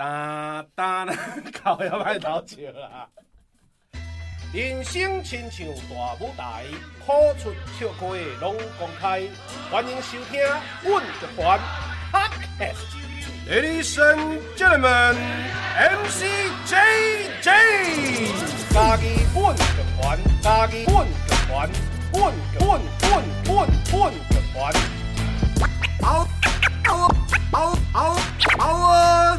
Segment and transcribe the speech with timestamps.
[0.00, 1.14] 哒哒啦，
[1.62, 3.06] 靠要歹偷笑啦。
[4.50, 6.64] 人生亲像大舞台，
[7.04, 8.06] 苦出笑开
[8.40, 9.20] 拢公开。
[9.70, 10.40] 欢迎收听
[10.82, 11.60] 阮乐团。
[13.46, 15.16] Ladies and gentlemen,
[15.76, 16.24] MC
[16.66, 17.44] JJ，
[18.72, 19.04] 家己
[19.34, 21.12] 阮乐团，家己阮乐
[21.46, 21.68] 团，
[22.14, 23.94] 阮阮阮阮阮
[24.30, 24.72] 乐团。
[26.00, 26.26] 嗷
[26.86, 26.90] 嗷
[27.52, 28.16] 嗷嗷
[28.58, 29.38] 嗷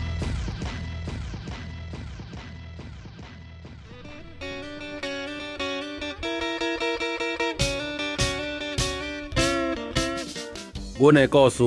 [11.01, 11.63] 阮的故事，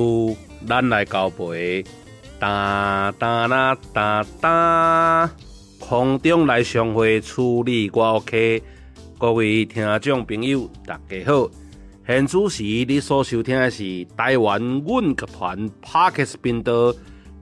[0.65, 1.83] 咱来交陪。
[2.39, 5.29] 哒哒啦哒哒，
[5.77, 8.63] 空中来相会，处理我 OK。
[9.17, 11.49] 各位听众朋友，大家好。
[12.07, 16.95] 现此时你所收听的是台湾阮乐团 Podcast 频道，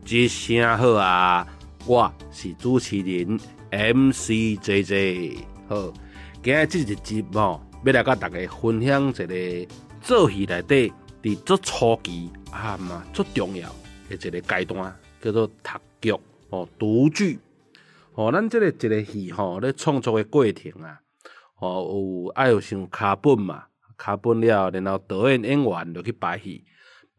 [0.08, 1.48] 一声好啊！
[1.86, 3.40] 我是主持人
[3.70, 5.38] MC JJ。
[5.68, 5.94] 好，
[6.42, 9.68] 今日这一集哦，要来甲大家分享一个
[10.02, 10.92] 做戏内底，
[11.24, 13.76] 伫做初期啊嘛，足重要的。
[14.10, 16.12] 一个阶段叫做读剧
[16.50, 17.40] 哦，读剧
[18.14, 21.00] 哦，咱这个一个戏吼咧创作的过程啊，
[21.60, 26.66] 哦有爱有上卡本嘛，卡本了，然后导演演员就去排戏，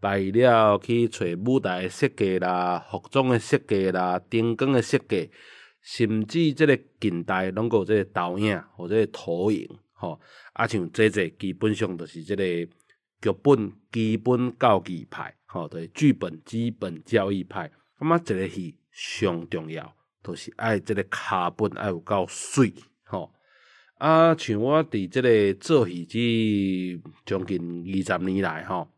[0.03, 5.31] 排了去找舞台设计啦、服装的设计啦、灯光的设计，
[5.81, 10.21] 甚至这个近代拢有这个导演或者投影吼，
[10.53, 12.45] 啊像这这基本上就是这个
[13.33, 15.35] 剧本基本教育派。
[15.47, 22.75] 吼，对，剧本基本教育派，咁啊，一个戏上重要，就是爱这个卡本爱有够水，
[23.05, 23.33] 吼
[23.99, 28.89] 啊，像我伫这个做戏这将近二十年来，吼，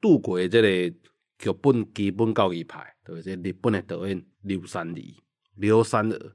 [0.00, 0.96] 度过这个
[1.38, 5.22] 剧本基本教育派，就是日本的导演刘三里、
[5.54, 6.32] 刘三儿，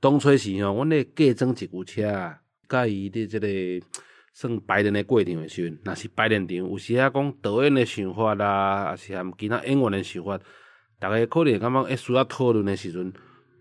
[0.00, 2.02] 当初时吼，阮咧计装一部车，
[2.66, 3.86] 甲伊伫这个。
[4.36, 10.36] 算排练的过程的时阵，若是排练场，有时啊讲导演的想法啦，还是含其他演员的想法，
[10.98, 13.12] 大家可能感觉会需要讨论的时阵，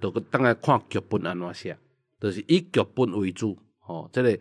[0.02, 1.78] 就去等下看剧本安怎写，
[2.20, 4.36] 就是以剧本为主，吼，这个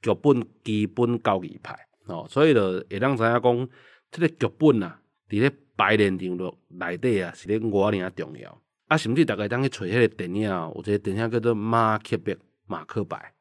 [0.00, 3.68] 剧本基本交义派，吼，所以就会当知影讲，
[4.10, 8.58] 这个剧本啊，伫咧排练场落内底啊，是咧偌尔重要，
[8.88, 12.34] 啊，甚至大家当去找迄个电影，有一个电影叫做马克白
[12.66, 13.33] 马克白。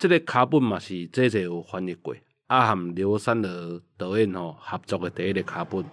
[0.00, 2.16] 这个卡本嘛是这这有翻译过，
[2.46, 5.84] 啊，含刘三儿导演吼合作的第一个卡本，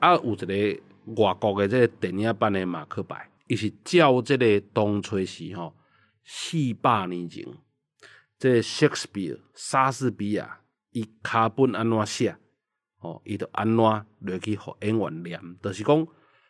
[0.00, 0.80] 啊，有一个
[1.22, 5.72] 外国的这个电影版的马克白，伊是照这个当初时吼
[6.24, 7.46] 四百年前，
[8.36, 12.36] 这个 Shakespeare 莎士比亚伊卡本安怎写，
[12.98, 14.04] 吼，伊就安怎落
[14.42, 16.04] 去互演员念，就是讲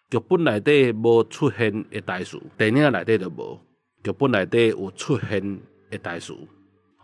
[0.09, 3.61] 剧本内底无出现的台词，电影内底就无，
[4.03, 6.35] 剧本内底有出现的台词。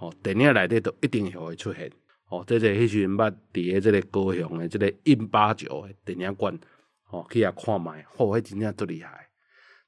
[0.02, 1.88] 哦，电影内底都一定会出现。
[2.28, 6.58] 哦，这个迄时阵捌伫诶这个高雄诶这个印八九诶电影馆，
[7.08, 9.28] 哦，去遐看觅，哦，迄真正足厉害。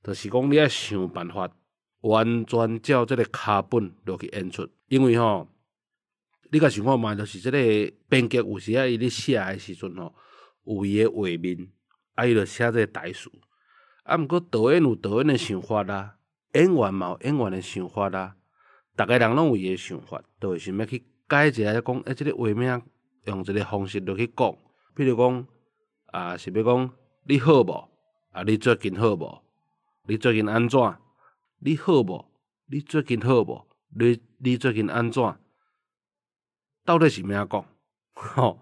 [0.05, 1.51] 就是讲你要想办法，
[2.03, 4.69] 完全照这个卡本落去演出。
[4.87, 5.49] 因为吼、
[6.53, 10.15] 你甲想看觅，就是这个编剧有时啊，伊咧写诶时阵吼，
[10.65, 11.67] 有伊诶画面，
[12.15, 13.29] 啊，伊就写这个台词。
[14.05, 16.19] 啊，毋过导演有导演诶想法啦，
[16.53, 18.37] 演员嘛有演员诶想法啦。
[18.97, 22.81] 逐个人拢有伊个想法，都会想要去改一下，讲诶，即个画面
[23.25, 24.56] 用一个方式落去讲。
[24.94, 25.47] 比如讲
[26.06, 26.91] 啊，是要讲
[27.25, 27.88] 你好无？
[28.31, 29.43] 啊，你最近好无？
[30.06, 30.78] 你最近安怎？
[31.59, 32.25] 你好无？
[32.66, 33.66] 你最近好无？
[33.99, 35.37] 你你最近安怎？
[36.84, 37.66] 到底是咩讲？
[38.15, 38.60] 吼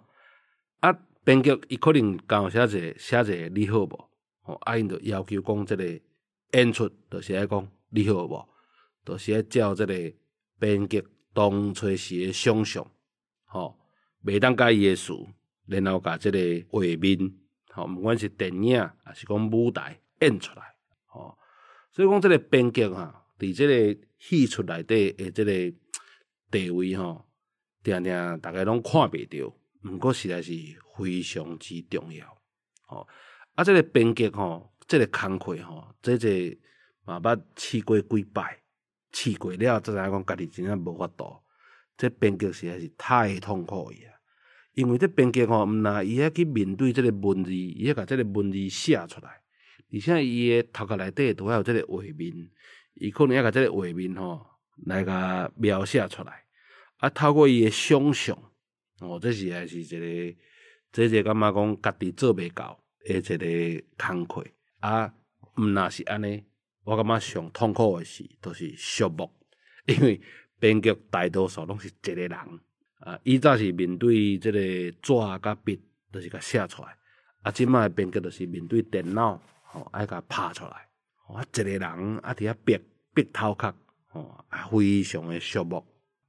[0.80, 4.08] 啊，编剧伊可能刚写一个写一个你好无？
[4.40, 6.00] 吼啊，因着要求讲即个
[6.52, 8.48] 演出，就是爱讲你好无？
[9.04, 10.21] 就是爱照即个。
[10.62, 12.88] 编剧当初时诶想象，
[13.46, 13.76] 吼，
[14.24, 15.12] 袂当甲伊诶事，
[15.66, 16.38] 然后甲即个
[16.70, 17.34] 画面，
[17.70, 20.62] 吼，毋管是电影，还是讲舞台演出来，
[21.06, 21.36] 吼，
[21.90, 25.52] 所以讲即个编剧哈，伫即个戏出内底诶即个
[26.48, 27.26] 地位吼，
[27.82, 30.52] 定定大家拢看袂着，毋过实在是
[30.96, 32.38] 非常之重要，
[32.86, 33.08] 吼，
[33.56, 36.56] 啊，即个编剧吼，即个工课吼，即个
[37.04, 38.61] 嘛捌试过几摆。
[39.12, 41.36] 试过了，才知影讲家己真正无法度。
[41.96, 44.12] 这编剧实在是太痛苦伊啊！
[44.74, 49.40] 因为这编剧吼，毋若伊遐去面对这个文字，伊遐甲这个文字写出来，
[49.92, 52.50] 而且伊诶头壳内底都还有这个画面，
[52.94, 54.44] 伊可能要甲这个画面吼
[54.86, 56.42] 来甲描写出来，
[56.96, 58.36] 啊，透过伊诶想象，
[59.00, 59.84] 哦，这是也是一
[60.32, 60.38] 个，
[60.90, 64.44] 这是感觉讲家己做袂到诶一个工课，
[64.80, 65.12] 啊，
[65.58, 66.42] 毋若是安尼，
[66.84, 69.30] 我感觉上痛苦诶事都是寂寞，
[69.86, 70.20] 因为
[70.58, 72.38] 编剧大多数拢是一个人。
[73.00, 75.12] 啊，以早是面对即个纸
[75.42, 75.80] 甲笔，
[76.12, 76.96] 着是甲写出来。
[77.42, 80.86] 啊，即摆编剧就是面对电脑，吼，爱甲拍出来。
[81.26, 82.78] 啊，一个人啊，伫遐逼
[83.12, 83.74] 逼头壳，
[84.06, 85.82] 吼，啊，非常诶寂寞。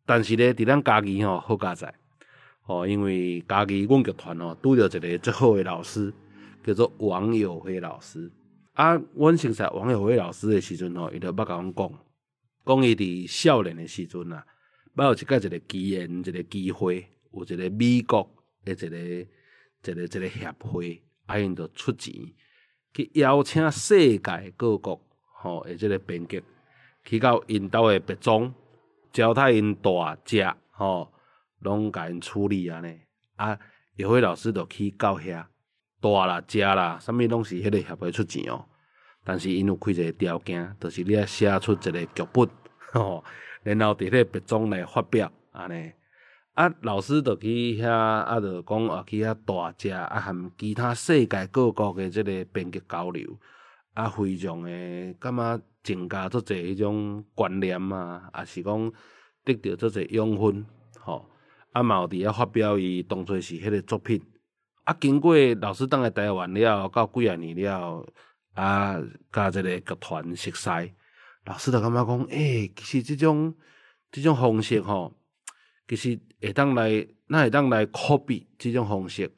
[0.03, 1.93] 但是咧，伫咱家己吼好佳哉，
[2.63, 6.11] 吼，因为家己阮剧团吼拄着一个最好诶老师，
[6.63, 8.31] 叫做王友辉老师。
[8.73, 11.91] 啊，阮认识王友辉老师诶时阵吼，伊着捌甲阮讲，
[12.65, 14.45] 讲伊伫少年诶时阵啊。
[14.95, 18.27] 捌有一个一个机缘，一个机会，有一个美国
[18.65, 22.13] 诶一个一个一个协会，啊，因着出钱
[22.93, 24.99] 去邀请世界各国
[25.39, 26.41] 吼诶，即个编辑
[27.05, 28.53] 去到因兜诶别庄，
[29.11, 31.13] 招待因大只吼，
[31.59, 32.99] 拢甲因处理安尼。
[33.35, 33.59] 啊，
[33.97, 35.45] 有辉老师着去到遐，
[36.03, 38.65] 大啦、只啦，啥物拢是迄个协会出钱哦。
[39.23, 42.49] 但是因有开一个条件，就是你要写出一个剧本，
[42.91, 43.23] 吼。
[43.63, 45.93] 然后伫迄个别庄来发表安尼，
[46.55, 53.39] 啊，老师就去遐，啊，就讲啊去遐大食，啊，含其他世界各国诶即个编辑交流，
[53.93, 58.91] 啊，非常诶感觉增加足侪迄种观念啊，也是讲
[59.45, 60.65] 得到足侪养分，
[60.99, 61.25] 吼，
[61.71, 64.21] 啊，嘛有伫遐发表伊当作是迄个作品，
[64.83, 68.05] 啊，经过老师当来台湾了，到几啊年了，
[68.53, 69.01] 啊，
[69.31, 70.93] 甲即个剧团熟悉。
[71.45, 73.53] 老师就感觉讲，诶、其实这种
[74.11, 75.13] 这种方式吼，
[75.87, 79.29] 其实会当来，咱会当来 copy 这种方式，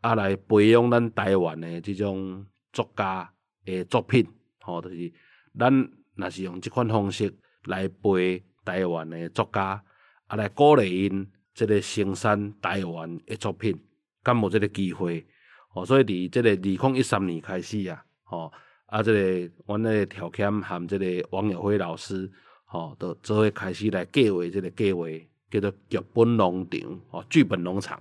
[0.00, 3.30] 啊，来培养咱台湾的这种作家
[3.66, 4.26] 诶作品，
[4.60, 5.12] 吼，就是
[5.58, 7.34] 咱若是用这款方式
[7.64, 9.82] 来培台湾的作家，
[10.26, 13.78] 啊，来鼓励因即个生产台湾诶作品，
[14.24, 15.24] 敢无这个机会？
[15.68, 18.52] 吼，所以伫这个二零一三年开始啊，吼。
[18.86, 22.30] 啊，这个阮那个条谦含这个王友辉老师，
[22.64, 25.06] 吼，都做伙开始来计划这个计划，
[25.50, 28.00] 叫做剧本农场，吼，剧本农场，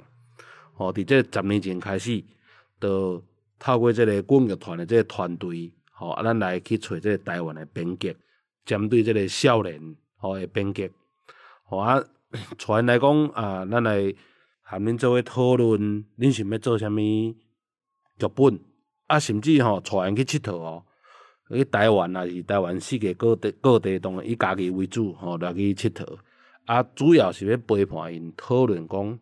[0.74, 2.24] 吼，伫这十年前开始，
[2.80, 3.24] 都
[3.58, 8.16] 透过这个阮剧团的这个团队，吼，啊，咱来去找这个台湾的编剧，
[8.64, 10.92] 针对这个少年，吼的编剧，
[11.64, 12.00] 吼啊，
[12.30, 14.14] 带因来讲啊，咱来
[14.74, 18.60] 含恁做伙讨论，恁想要做啥物剧本？
[19.06, 20.84] 啊，甚至吼带因去佚佗哦，
[21.50, 26.18] 去台湾啊，是台湾世界各地各地当以家己为主吼来去佚佗。
[26.66, 29.20] 啊，主要是要陪伴因讨论讲，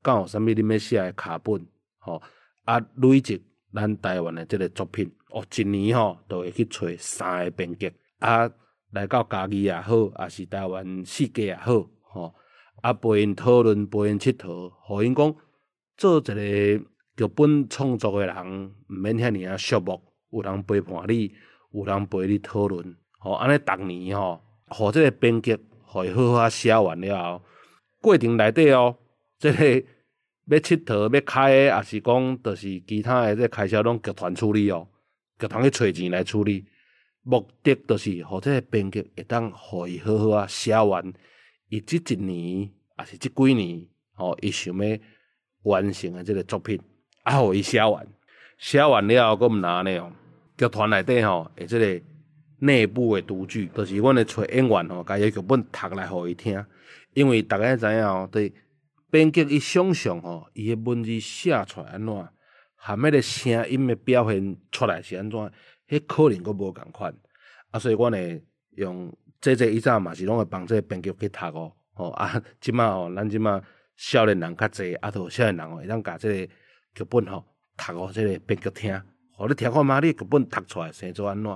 [0.00, 1.66] 敢有啥物恁要写诶脚本
[1.98, 2.22] 吼。
[2.64, 3.42] 啊，累积
[3.74, 8.50] 咱台湾诶即个作品哦，一年吼都会去找三个编剧啊，
[8.92, 12.34] 来到家己也好，啊是台湾世界也好吼。
[12.80, 15.34] 啊，陪因讨论，陪因佚佗，互因讲
[15.96, 16.84] 做一个。
[17.14, 21.30] 剧本创作诶人毋免遐尔啊寂寞，有人陪伴你，
[21.70, 25.54] 有人陪你讨论，吼安尼逐年吼，互即个编剧
[25.84, 27.42] 互伊好好啊写完了后，
[28.00, 28.96] 过程内底哦，
[29.38, 29.86] 即、这个
[30.46, 34.88] 要佚佗要开诶，也是讲，着是其他诶，即个开销拢剧团处理哦，
[35.38, 36.64] 剧团去揣钱来处理，
[37.24, 41.12] 目的着是互即个编剧会当互伊好好啊写完，
[41.72, 44.98] 伊即一年还是即几年，吼伊想要
[45.62, 46.78] 完成诶即个作品。
[47.22, 48.06] 啊，互伊写完，
[48.58, 50.12] 写完了后，阁毋若安尼哦。
[50.58, 52.02] 剧团内底吼，诶，即个
[52.58, 56.62] 内部诶独剧，着、就是阮会找演员吼，甲伊剧本读来互伊听。
[57.14, 58.52] 因为逐个知影哦，对
[59.10, 62.28] 编剧伊想象吼，伊诶文字写出来安怎，
[62.76, 65.40] 含迄个声音诶表现出来是安怎，
[65.88, 67.14] 迄可能阁无共款。
[67.70, 68.44] 啊，所以阮会
[68.76, 69.10] 用
[69.42, 71.70] 这这以前嘛是拢会帮这个编剧去读哦。
[71.92, 73.60] 吼啊， 即马吼，咱即马
[73.96, 76.52] 少年人较侪，啊，着少年人会当甲即个。
[76.94, 77.42] 剧本吼，
[77.74, 81.50] 读哦即个编剧听，互你听看嘛，你剧本读出来生做安怎？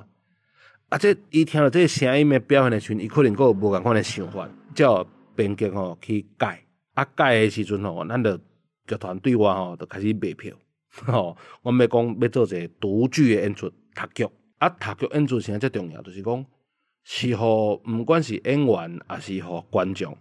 [0.88, 6.64] 啊，这伊听到这个声音的表现的时阵，伊可能阁有无共款的想法，叫编剧吼去改。
[6.94, 8.40] 啊，改的时阵吼，咱着
[8.86, 10.56] 剧团对我吼，就开始卖票。
[11.04, 14.26] 吼，我们要讲要做一个独剧的演出，读剧。
[14.56, 16.00] 啊，读剧演出啥最重要？
[16.00, 16.46] 就是讲，
[17.08, 20.18] 是互毋管是演员，抑是互观众，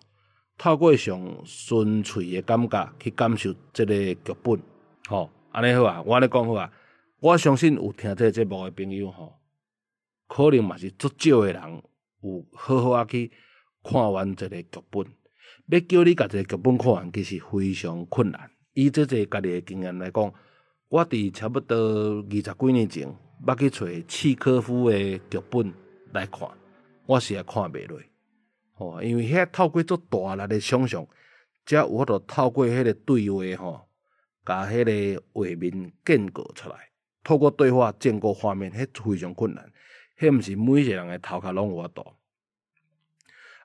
[0.55, 4.61] 透过上纯粹诶感觉去感受即个剧本。
[5.07, 6.03] 吼，安尼好啊！
[6.05, 6.71] 我安尼讲好啊！
[7.19, 9.33] 我相信有听这个节目诶朋友吼，
[10.27, 11.83] 可能嘛是足少诶人
[12.21, 13.31] 有好好啊去
[13.83, 15.07] 看完即个剧本。
[15.69, 18.51] 要叫你甲即个剧本看完，其实非常困难。
[18.73, 20.31] 以即个家己诶经验来讲，
[20.89, 23.11] 我伫差不多二十几年前，
[23.43, 25.73] 捌去找契诃夫诶剧本
[26.13, 26.47] 来看，
[27.05, 27.99] 我实在看袂落，
[28.73, 31.07] 吼，因为遐透过足大力诶想象，
[31.65, 33.87] 才有法度透过迄个对话吼，
[34.45, 36.89] 甲迄个画面建构出来。
[37.23, 39.71] 透过对话建构画面，迄非常困难，
[40.19, 42.13] 迄毋是每一个人诶头壳拢有法度。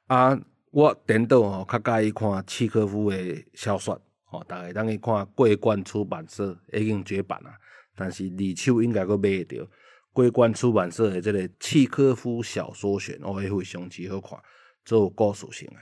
[0.07, 4.01] 啊，我颠倒吼较佮意看契诃夫诶小说。
[4.25, 7.59] 吼，大家当去看桂冠出版社已经绝版啊，
[7.97, 9.67] 但是二手应该阁买得到。
[10.13, 14.39] 过关出版社的这个契诃夫小说选，哦，会非常之好看，
[14.85, 15.77] 做有故事性诶。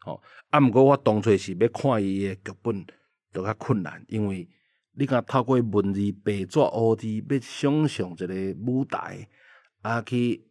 [0.00, 2.84] 吼，啊，毋过我当初是要看伊诶剧本，
[3.32, 4.48] 就较困难，因为
[4.92, 9.28] 你若透过文字白纸黑字要想象一个舞台，
[9.80, 10.44] 啊，去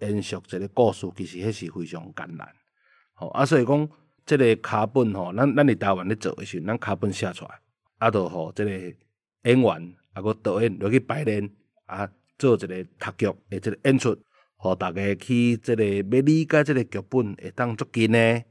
[0.00, 2.48] 延续一个故事，其实迄是非常艰难。
[3.14, 3.88] 吼，啊，所以讲。
[4.28, 7.60] 这个脚本吼，咱咱伫台湾咧做诶时阵，咱脚本写出来，
[7.96, 8.70] 啊，着互这个
[9.44, 11.50] 演员啊，个导演落去排练
[11.86, 12.06] 啊，
[12.38, 14.16] 做一个读剧诶，即个演出，
[14.56, 18.44] 互大家去这个要理解这个剧本会当足紧诶，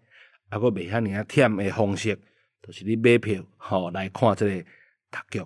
[0.50, 2.20] 啊，个袂遐尔啊忝诶方式，
[2.62, 4.63] 就是你买票吼来看这个
[5.10, 5.39] 读剧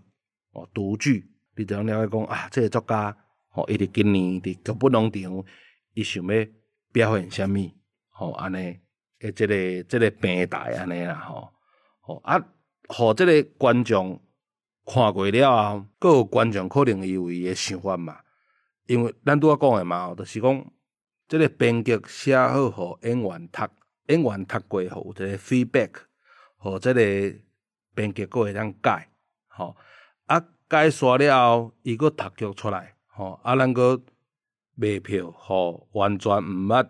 [0.52, 3.16] 哦，读剧，你就了解讲啊，这个作家
[3.50, 5.46] 吼，伊伫今年伫剧本农场，
[5.94, 6.46] 伊想要
[6.92, 7.72] 表现啥物，
[8.10, 8.80] 吼安尼。
[9.20, 11.48] 诶，即个即个平台安尼啦，吼，
[12.00, 12.44] 吼啊，
[12.88, 14.20] 互即个观众
[14.84, 18.18] 看过了后，阁有观众可能有伊诶想法嘛。
[18.88, 20.72] 因为咱拄仔讲诶嘛，就是讲
[21.28, 23.68] 即个编剧写好，互演员读，
[24.08, 25.92] 演员读过后有一个 feedback，
[26.58, 27.02] 互即个
[27.96, 29.08] 编剧阁会当改，
[29.48, 29.76] 吼
[30.26, 34.02] 啊改煞了后，伊阁读剧出来，吼啊，咱阁
[34.76, 36.88] 卖票，互完全毋捌。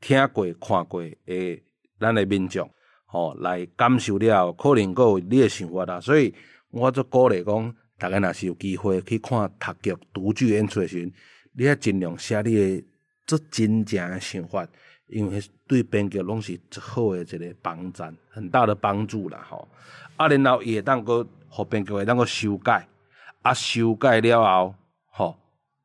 [0.00, 1.62] 听过、看过诶，
[2.00, 2.68] 咱诶民众
[3.04, 6.00] 吼来感受了后，可能阁有你诶想法啦。
[6.00, 6.34] 所以
[6.70, 11.12] 我就鼓励讲，大家若是有机会去看读剧、读剧演出诶时阵，
[11.52, 12.84] 你要尽量写你诶
[13.24, 14.66] 最真正诶想法，
[15.06, 19.46] 因为对编剧拢是一好诶一个帮助，很大的帮助啦。
[19.48, 19.68] 吼，
[20.16, 22.88] 啊，然后伊会当阁互编剧会当阁修改，
[23.42, 24.74] 啊，修改了后，
[25.06, 25.38] 吼，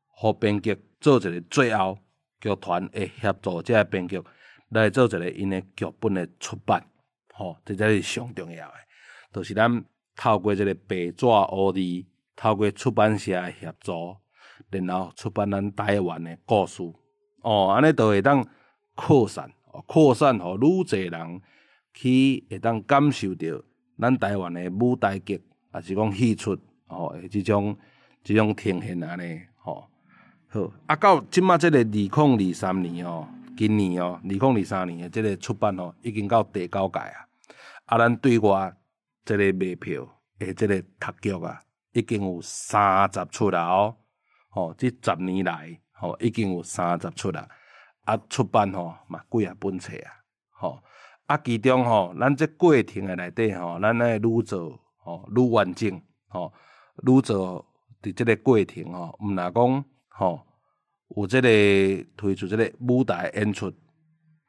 [0.08, 1.96] 互编剧做一个最后。
[2.40, 4.20] 剧团会协助这个编剧
[4.68, 6.84] 来做一个因的剧本的出版，
[7.32, 8.74] 吼，这才是上重要的。
[9.32, 9.68] 就是咱
[10.18, 14.16] 透过即个白纸黑字，透过出版社诶协助，
[14.68, 16.82] 然后出版咱台湾诶故事，
[17.42, 18.44] 哦，安尼就会当
[18.96, 21.40] 扩散，哦扩散，互愈侪人
[21.94, 23.46] 去会当感受到
[23.96, 25.40] 咱台湾诶舞台剧，
[25.72, 26.58] 也是讲戏出，
[26.88, 27.76] 吼，即种
[28.24, 29.88] 即种呈现安尼，吼。
[30.48, 37.28] 好，啊，到即马即个二零二三年哦，今年哦，二零二三年诶，即个出版哦，已经到第九届啊。
[37.84, 38.74] 啊，咱对外
[39.28, 40.08] 即个卖票
[40.38, 41.60] 诶，即个读剧啊，
[41.92, 43.94] 已经有三十出啦哦。
[44.48, 47.46] 吼，即十年来，吼，已经有三十出啦。
[48.04, 50.08] 啊，出版吼嘛几啊本册啊。
[50.52, 50.82] 吼，
[51.26, 56.50] 啊，其中吼，咱即过程诶内底吼，咱爱愈做吼愈完整，吼
[57.06, 57.66] 愈做
[58.00, 59.84] 伫即个过程吼，毋若讲。
[60.08, 60.46] 吼，
[61.16, 61.48] 有即个
[62.16, 63.70] 推出即个舞台演出，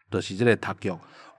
[0.09, 0.89] 就是即个读剧。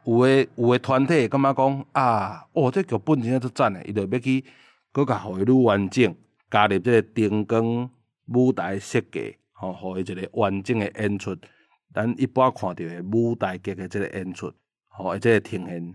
[0.04, 4.44] 有诶有诶团体感觉讲啊，哦，这剧本真正足赞诶，伊着要去
[4.92, 6.14] 搁甲互伊愈完整，
[6.50, 7.90] 加入即个灯光
[8.26, 11.36] 舞台设计，吼，互伊一个完整诶演出。
[11.92, 14.52] 咱一般看到诶舞台剧诶即个演出，
[14.88, 15.94] 吼，即个呈现。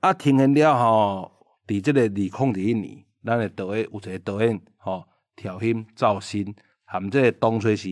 [0.00, 1.32] 啊，呈现了吼，
[1.66, 5.04] 伫即个二零二一年，咱诶导演有一个导演，吼，
[5.36, 6.54] 调音造新。
[6.84, 7.88] 含即个当初时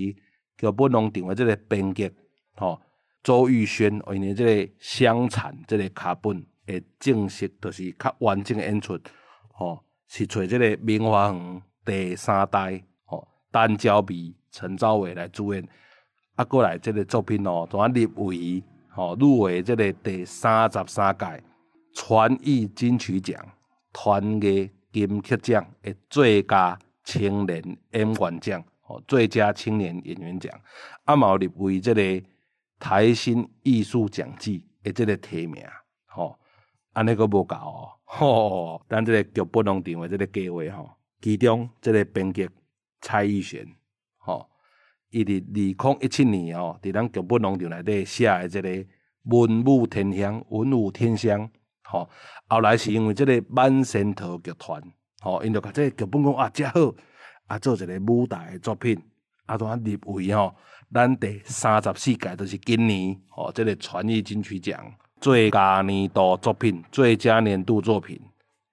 [0.58, 2.10] 剧本农场诶即个编剧，
[2.56, 2.80] 吼，
[3.22, 8.98] 周玉轩因为即个相残即个卡本会正式，就是较完整诶演出，
[9.52, 15.66] 吼，是找即个明华园第三代，吼，单焦美、陈昭伟来主演，
[16.34, 21.42] 啊，过来即个作品哦，怎啊入围，吼，入围即个第三十三届
[21.94, 23.44] 传艺金曲奖
[23.92, 27.62] 团艺金曲奖诶最佳青年
[27.92, 28.64] 演员奖。
[29.06, 30.52] 最佳青年演员奖，
[31.04, 32.02] 啊嘛入围这个
[32.80, 35.62] 台新艺术奖季的这个提名，
[36.06, 36.36] 吼，
[36.94, 42.50] 安尼阁无够哦， 吼，咱这个剧本农场的这个计划吼，其中这个编剧
[43.00, 43.64] 蔡义璇，
[44.18, 44.50] 吼，
[45.10, 48.68] 伊伫二零一七年哦，伫咱剧本农场内底写诶这个
[49.24, 51.48] 文武天香，文武天香，
[51.84, 52.08] 吼，
[52.48, 54.82] 后来是因为这个万仙桃剧团，
[55.20, 56.94] 吼，因着甲这个剧本讲啊，遮好。
[57.46, 58.96] 啊，做一个舞台诶作品，
[59.44, 60.54] 啊，当入围吼，
[60.92, 68.20] 咱第三十四届就是今年吼，即、这个传艺金曲奖最佳年度作品、最佳年度作品、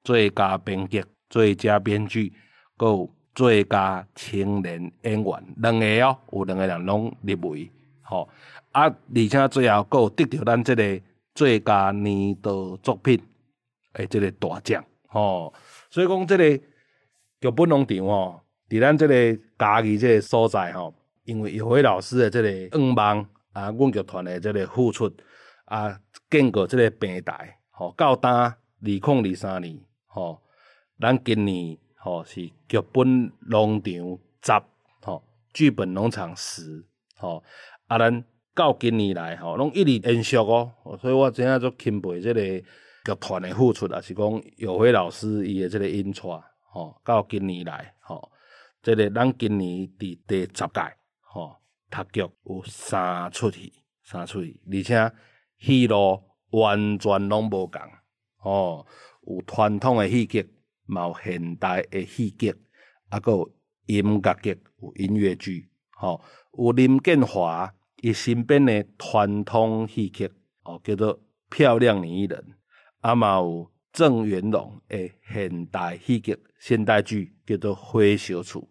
[0.03, 2.33] 最佳编剧、最佳编剧，
[2.75, 7.69] 搁有最佳青年演员，两个哦，有两个人拢入围，
[8.01, 8.29] 吼、哦、
[8.71, 8.83] 啊！
[8.85, 11.01] 而且最后搁有得到咱这个
[11.35, 13.21] 最佳年度作品
[13.93, 15.53] 诶，这个大奖，吼、哦。
[15.91, 16.57] 所以讲，这个
[17.39, 20.91] 剧本农场哦，伫咱这个嘉义这个所在吼，
[21.27, 23.19] 因为叶辉老师的这个愿望
[23.51, 25.13] 啊，阮剧团的这个付出
[25.65, 30.41] 啊，建过这个平台，吼、哦，到呾二零二三年，吼、
[30.99, 33.93] 咱今年吼、是剧本农场
[34.41, 34.63] 十，
[35.03, 36.83] 吼、剧本农场十，
[37.17, 37.43] 吼、
[37.87, 38.23] 啊，咱
[38.55, 42.65] 到今年来吼，拢一直延续哦，所以我真正足钦佩这个。
[43.07, 46.29] 剧团的付出啊，是讲有辉老师伊的这个演出，
[46.69, 48.29] 吼，到今年来，吼，
[48.83, 50.93] 这个咱今年伫第十届，
[51.29, 51.57] 吼，
[51.89, 53.71] 读剧有三出戏，
[54.03, 55.13] 三出戏，而且
[55.59, 57.81] 戏路完全拢无共，
[58.37, 58.87] 吼，
[59.27, 60.49] 有传统的戏剧，
[60.85, 62.55] 嘛有现代的戏剧，
[63.09, 63.51] 啊，搁有
[63.85, 66.21] 音乐剧，有音乐剧，吼，
[66.57, 70.31] 有林建华伊身边的传统戏剧，
[70.63, 71.19] 哦，叫做
[71.49, 72.53] 漂亮女人。
[72.99, 78.61] 啊嘛有郑元龙诶，现代戏剧、现代剧叫做《花小厝》，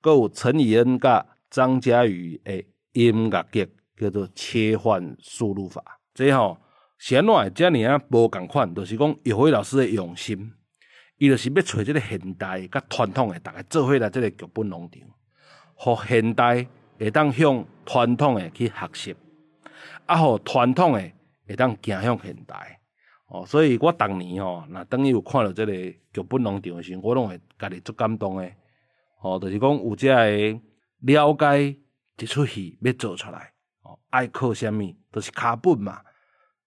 [0.00, 3.64] 搁有陈以恩甲张家宇诶，音乐剧
[3.96, 5.80] 叫做《切换输入法》。
[6.12, 6.58] 这吼
[6.98, 10.52] 先来遮尔啊无共款，就是讲叶辉老师诶用心，
[11.16, 15.00] 伊就是要找这个现代甲传统诶，大家做伙来这个剧本农场，
[15.76, 16.66] 互现代
[16.98, 19.16] 会当向传统诶去学习，
[20.06, 21.14] 啊，互传统诶
[21.46, 22.80] 会当行向现代。
[23.28, 28.56] 哦，所以我逐年吼，若等于有看到这个剧本农场诶时，我拢会家己足感动诶。
[29.22, 30.60] 哦，就是讲有遮个
[31.06, 31.76] 了解
[32.18, 36.00] 一出戏要做出来，哦，爱靠啥物，就是脚本嘛。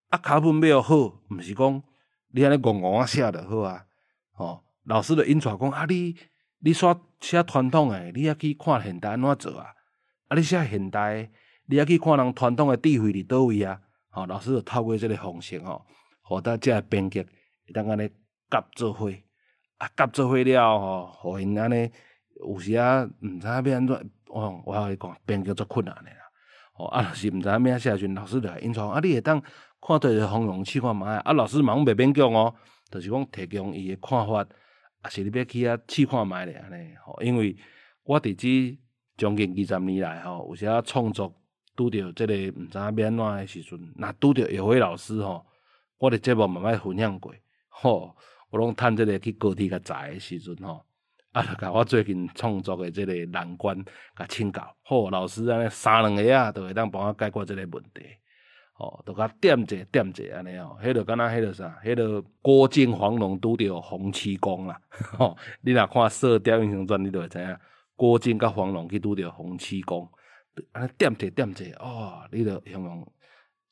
[0.10, 1.84] 啊，脚本要好，毋是讲
[2.29, 3.86] 你安尼戆戆啊写就好啊。
[4.38, 6.15] 哦，老师着引出讲啊，你
[6.60, 9.74] 你煞写传统诶，你也去看现代安怎做啊？
[10.28, 11.30] 啊，你写现代，
[11.65, 13.82] 你也去看人传统诶智慧伫倒位啊？
[14.12, 15.86] 哦，老师着透过这个方式吼。
[16.21, 18.10] 互大家编剧会当安尼
[18.50, 19.10] 夹做伙，
[19.78, 21.89] 啊夹做伙了吼，互因安尼
[22.36, 26.17] 有时啊毋知影要安怎，我，我甲你讲编剧足困难诶啦，
[26.77, 29.41] 哦啊是毋知影咩写时阵，老师着来引导啊，你会当
[29.81, 32.53] 看对着方向试看觅，啊老师嘛袂勉强哦，
[32.89, 34.45] 就是讲提供伊诶看法，
[35.01, 37.55] 啊是你要去遐试看觅咧安尼，吼，因为
[38.03, 38.79] 我伫即
[39.17, 41.33] 将近二十年来吼，有时啊创作
[41.75, 45.45] 拄着即个毋知影要安怎诶时阵，若拄着叶辉老师吼。
[45.99, 47.33] 我的节目慢慢分享过，
[47.69, 48.15] 吼，
[48.51, 50.85] 我拢趁这个去高铁较早诶时阵吼，
[51.38, 53.78] 啊，甲我最近创作的这个难关
[54.15, 58.04] 甲请教，吼，老师安尼三两个啊，都会当帮我解决这个问题，
[58.73, 64.82] 吼，都甲点者点者安尼哦，迄个敢若迄个啥，迄个郭靖黄龙拄着洪七公啦，
[65.15, 67.56] 吼，你若看《射雕英雄传》，你就会知影
[67.95, 70.10] 郭靖甲黄龙去拄着洪七公，
[70.71, 73.08] 安尼点者点者哦，你着形容。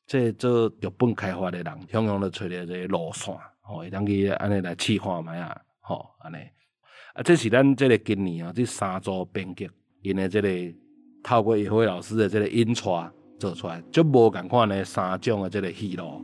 [0.06, 6.36] 这做剧本开发的人，向向都找着这个路线，吼，会当去安尼来试看觅啊，吼，安尼。
[7.16, 9.70] 啊，这是咱这个今年啊，这三组编剧，
[10.02, 10.48] 因为这个
[11.22, 12.90] 透过叶辉老师的这个演出
[13.38, 16.22] 做出来，就无共款的三种的这个戏路。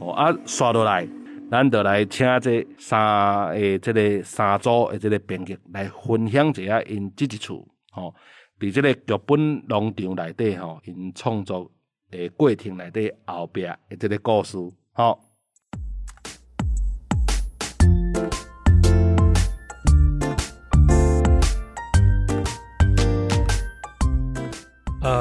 [0.00, 1.06] 哦，啊，刷落来，
[1.48, 7.52] 咱就来请这三诶这个三组的这个编剧来分享一下因这一次，
[7.92, 8.12] 吼，
[8.58, 11.70] 伫这个剧本农场内底，吼，因创作。
[12.10, 14.58] 诶，过程内底后壁诶，这个故事，
[14.92, 15.20] 好。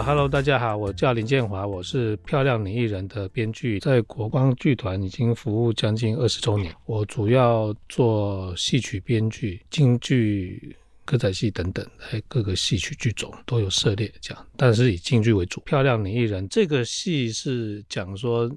[0.02, 6.74] 呃，Hello，大家好，我叫林建华，我是《漂亮女艺人》的编剧，在国光剧团已经服务将近二十周年。
[6.88, 10.76] 我主要做戏曲编剧、京剧。
[11.04, 15.60] 歌仔戏等等，还各个戏曲剧种都有涉猎，这样，但是以京剧为主。
[15.66, 18.50] 漂亮女艺人这个戏是讲说，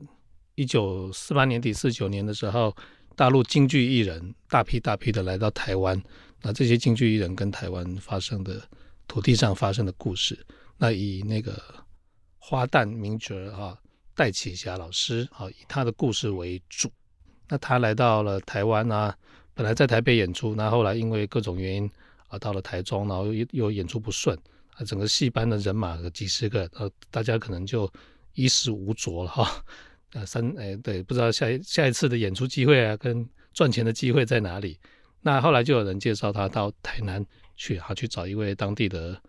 [0.54, 2.74] 一九四八年底四九年的时候，
[3.16, 6.00] 大陆京剧艺人大批大批的来到台湾，
[6.42, 8.62] 那这些京剧艺人跟台湾发生的
[9.08, 10.38] 土地上发生的故事，
[10.76, 11.60] 那以那个
[12.38, 13.78] 花旦名角啊
[14.14, 16.90] 戴启霞老师啊，以他的故事为主。
[17.48, 19.16] 那他来到了台湾啊，
[19.54, 21.90] 本来在台北演出，那后来因为各种原因。
[22.28, 24.36] 啊，到了台中，然后又又演出不顺，
[24.72, 27.88] 啊，整个戏班的人马几十个，呃，大家可能就
[28.32, 29.64] 衣食无着了哈。
[30.14, 34.80] 呃，三，哎，对，不知道下一下一次的演出机会啊，跟赚钱的机会在哪里？
[35.20, 37.24] 那后来就有人介绍他到台南
[37.56, 39.20] 去，哈，去找一位当地的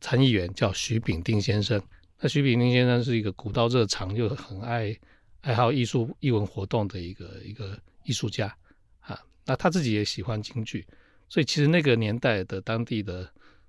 [0.00, 1.82] 参议员，叫徐炳丁先生。
[2.20, 4.96] 那徐炳丁先生是一个古道热肠，又很爱
[5.40, 8.54] 爱好艺术艺文活动的一个一个艺术家
[9.00, 9.18] 啊。
[9.44, 10.86] 那他自己也喜欢京剧，
[11.28, 13.28] 所以其实那个年代的当地的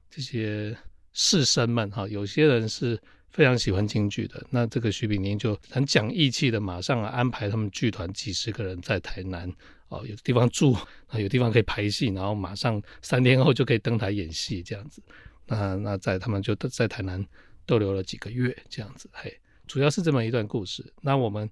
[0.09, 0.75] 这些
[1.13, 4.43] 士绅们哈，有些人是非常喜欢京剧的。
[4.49, 9.51] 那这个徐炳宁就很讲义气的，马上安排他们剧团几十个人在台南
[9.89, 10.73] 哦，有地方住
[11.07, 15.03] 啊，有地方可以排戏，然后马上三天后就可以登台演戏这样子。
[15.49, 17.25] 那那在他们就在台南
[17.65, 20.93] 逗留了几个月这样子，嘿，主要是这么一段故事。
[21.01, 21.49] 那我们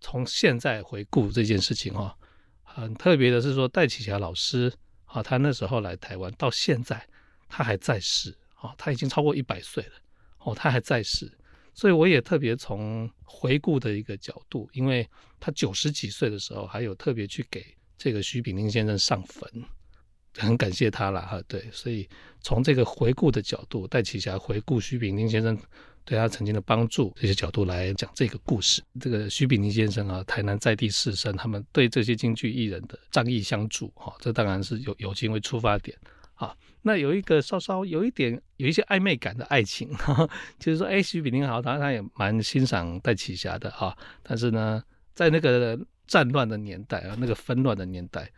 [0.00, 2.16] 从现在回顾这件事情哈。
[2.62, 4.70] 很特别的是说，戴启霞老师
[5.06, 7.02] 啊，他那时候来台湾，到现在
[7.48, 9.92] 他还在世啊，他已经超过一百岁了
[10.40, 11.32] 哦，他还在世，
[11.72, 15.08] 所以我也特别从回顾的一个角度，因为
[15.40, 17.64] 他九十几岁的时候，还有特别去给
[17.96, 19.50] 这个徐炳宁先生上坟，
[20.38, 21.40] 很感谢他了哈。
[21.46, 22.08] 对，所以
[22.40, 25.58] 从这个回顾的角度，戴启霞回顾徐炳麟先生。
[26.08, 28.80] 对他曾经的帮助，这些角度来讲这个故事。
[29.00, 35.98] 这个徐炳麟先生啊，台南在地士绅，他们对这些京剧艺人的仗义相助，哈，这当然是有友情为出发点，
[36.34, 44.80] 啊，那有一个稍稍有一点有一些暧昧感的爱情，哈哈就是说，哎，徐炳麟好，他他也蛮欣赏戴启霞的哈，但是呢，
[45.12, 48.30] 在那个战乱的年代啊，那个纷乱的年代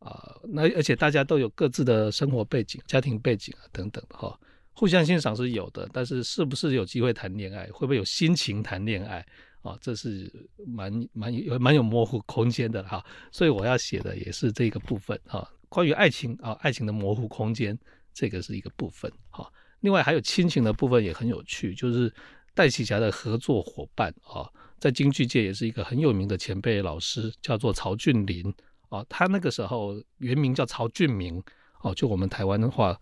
[0.00, 4.38] 啊，那而且大家都有各自的生活背景、家庭背景啊等等哈。
[4.72, 9.24] 互相欣赏是有的，但是是不是有机会谈恋爱，会不会有心情谈恋爱
[9.60, 9.76] 啊？
[9.80, 10.32] 这是
[10.66, 13.04] 蛮蛮有蛮有模糊空间的哈。
[13.30, 17.78] 所以我要写的也是这个部分啊，关于爱情啊，爱情的模糊空间，
[18.14, 19.52] 这个是一个部分哈。
[19.80, 22.10] 另外还有亲情的部分也很有趣，就是
[22.54, 28.50] 戴启霞的合作伙伴啊，在京剧界也是一个很有名的前辈老师，叫做曹俊林
[28.90, 29.04] 哦。
[29.08, 31.42] 他那个时候原名叫曹俊明
[31.80, 32.96] 哦，就我们台湾的话。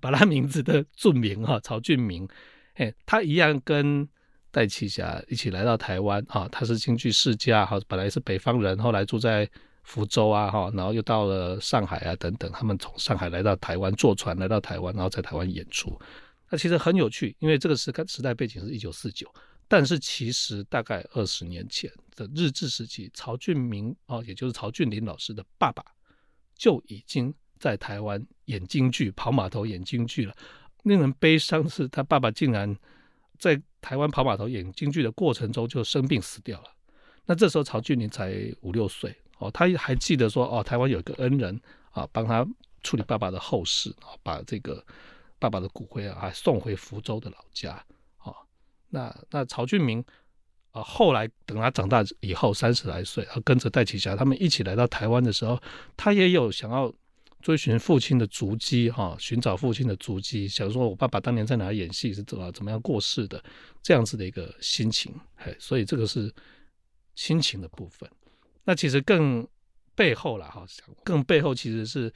[0.00, 2.28] 把他名字的俊名哈，曹俊明，
[2.74, 4.08] 哎，他一样跟
[4.50, 9.48] 戴启霞一起来到台湾啊，他是京剧世家哈，本来是北方人，后来住在
[9.84, 15.96] 福州啊哈，然后又到了上海啊等等，他们从上海来到台湾，坐船来到台湾，然后在台湾演出。
[16.50, 19.32] 那其实很有趣，因为这个时时代背景是一九四九，
[19.68, 21.88] 但是其实大概二十年前
[22.26, 25.84] 的日治时期，曹俊明啊，也就是曹俊林老师的爸爸
[26.56, 27.32] 就已经。
[27.60, 30.32] 在台湾演京剧，跑码头演京剧了。
[30.84, 32.72] 令人悲伤的是，他爸爸竟然
[33.36, 36.70] 在台湾跑码头演京剧的过程中就生病死掉了。
[37.26, 42.46] 那这时候曹俊林才五六岁哦，他还记得说哦，台湾有一个恩人啊，帮他
[42.84, 44.86] 处理爸爸的后事啊，把这个
[45.40, 47.84] 爸爸的骨灰啊还送回福州的老家
[48.18, 48.32] 啊。
[48.88, 50.04] 那那曹俊明
[50.78, 55.60] 啊，后来等他长大以后三十来岁，啊，跟着戴启霞他们一起来到台湾的时候，
[55.96, 56.92] 他也有想要。
[57.40, 63.40] 追寻父亲的足迹，哈，寻找父亲的足迹，想说我爸爸当年在哪演戏，是怎么怎么样过世的，
[63.80, 66.34] 这样子的一个心情，嘿，所以这个是
[67.14, 68.10] 亲情的部分。
[68.64, 69.46] 那其实更
[69.94, 70.66] 背后了，哈，
[71.04, 72.12] 更背后其实是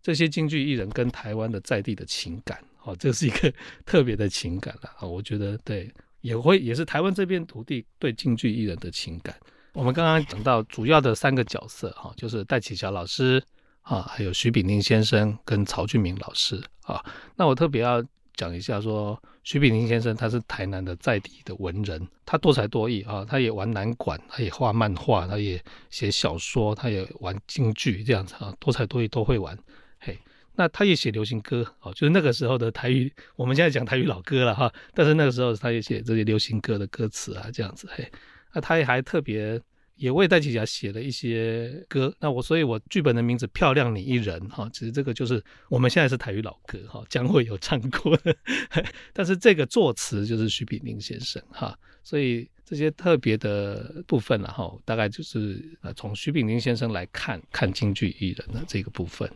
[0.00, 3.52] 这些京剧艺人跟台湾的在地的情感，哦，这是一个
[3.84, 5.92] 特别的情感了，啊，我觉得对，
[6.24, 9.36] 也会也是台湾这片土地对京剧艺人的情感。
[9.74, 13.42] 我们刚刚讲到主要的三个角色，哈，就是戴启霞老师。
[13.82, 17.04] 啊，还有徐炳麟先生跟曹俊明老师啊，
[17.36, 18.02] 那我特别要
[18.34, 29.54] 讲一下说，徐炳麟先生他是台南的在地的文人，他多才多艺啊，他也玩南管，他也画漫画，他也写小说，他也玩京剧这样子啊，多才多艺都会玩。
[29.98, 30.18] 嘿，
[30.56, 38.10] 那他也写流行歌哦，就是那个时候的台语，我们现在讲台语老歌了哈，但是那个时候他也写这些流行歌的歌词啊，这样子嘿，
[38.52, 39.60] 那他也还特别。
[39.96, 48.36] 也为戴启霞写了一些歌，那我所以，我剧本的名字《漂亮你一人》哈，其实这个就是我们现在是台语老歌哈，将会有唱过的，
[49.14, 59.30] 但是这个作词就是徐炳麟先生哈，所以这些特别的部分了哈，大概就是呃从徐炳麟先生来看看京剧艺人的这个部分，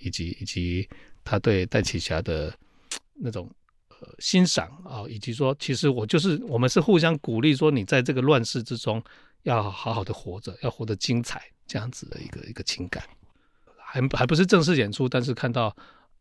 [0.00, 0.88] 以及以及
[1.24, 2.52] 他对戴启霞的
[3.14, 3.50] 那种
[3.88, 9.02] 呃欣赏啊，以及说其实我就是我们是互相鼓励说，你在这个乱世之中。
[9.44, 13.02] 要好好的活着，要活得精彩，这样子的一个一个情感，
[13.78, 15.74] 还还不是正式演出，但是看到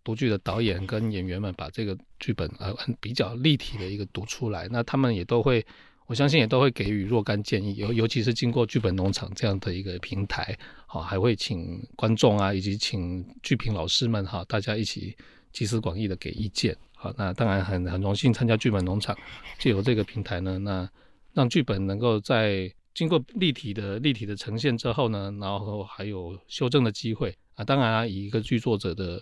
[0.03, 5.65] 读剧的导演跟演员们把这个剧本呃很比较立体的一个读出来，那他们也都会，
[6.07, 15.13] 我相信也都会给予若干建议，尤尤其是经过剧本农场这样的一个平台，好，还会请观众啊，以及请剧评老师们哈，大家一起
[15.51, 19.13] 集思广益的给意见，好，那当然很很荣幸参加剧本农场，
[19.59, 20.89] 借由这个平台呢，那
[21.33, 27.65] 让剧本能够在经过立体的立体的呈现之后呢，然后还有修正的机会啊。
[27.65, 29.21] 当然啊，以一个剧作者的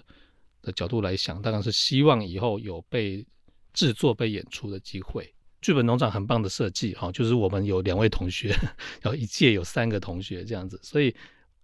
[0.61, 3.25] 的角度来想，当然是希望以后有被
[3.73, 5.27] 制作、被演出的机会。
[5.65, 8.49] 剧本农场很棒的设计哈，就是我们有两位同学，
[9.01, 11.11] 然后一届有三个同学这样子，所以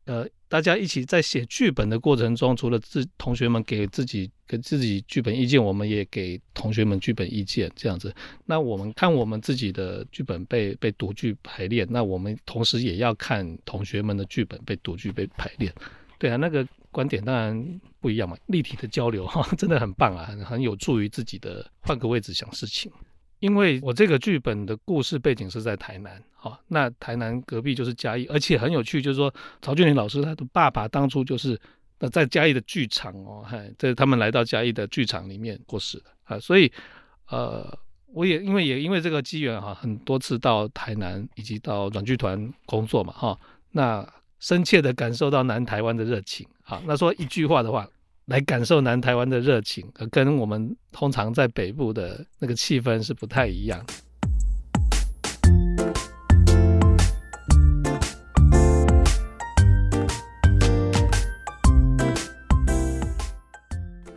[0.05, 8.11] 呃，大家一起在写剧本的过程中，除了自同学们给自己给自己剧本意见，我们也给同学们剧本意见，这样子。
[8.43, 15.71] 那我们看我们自己的剧本被被读剧排练，那我们同时也要看同学们的剧本被读剧被排练。
[16.17, 22.91] 对啊，那个观点当然不一样嘛，立体的交流哈，真的很棒啊，很很有助于自己的换个位置想事情。
[23.41, 31.59] 因为我这个剧本的故事背景是在台南，哈，那台南隔壁就是嘉义，而且很有趣，就是说曹俊林老师他的爸爸当初就是
[31.99, 36.71] 那在嘉义的剧场哦，嗨，在他们来到嘉义的剧场里面过世的啊，所以
[37.29, 37.77] 呃，
[38.13, 43.39] 我也因为也因为这个机缘哈，很多次到台南以及到软剧团工作嘛，哈，
[43.71, 44.07] 那
[44.39, 47.89] 深切的感受到南台湾的热情，啊，那说一句话的话。
[48.31, 53.85] 来感受南台湾的热情，跟我们通常在北部的那个气氛是不太一样。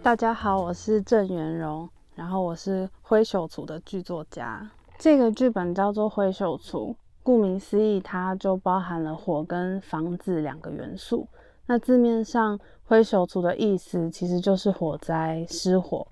[0.01, 4.71] 大家好，我是郑元荣，然后我是挥手族的剧作家。
[4.97, 6.93] 这个剧本叫做《挥手族》，
[7.25, 11.27] 顾名思义，它就包含了火跟房子两个元素。
[11.67, 16.07] 那字面上，挥手族的意思其实就是火灾、失火。